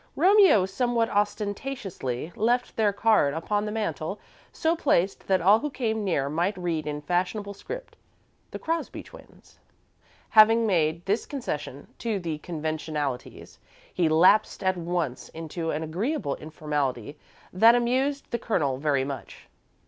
[0.15, 4.19] Romeo somewhat ostentatiously left their card upon the mantel,
[4.51, 7.95] so placed that all who came near might read in fashionable script:
[8.49, 9.59] "The Crosby Twins."
[10.29, 13.59] Having made this concession to the conventionalities,
[13.93, 17.15] he lapsed at once into an agreeable informality
[17.53, 19.49] that amused the Colonel very much.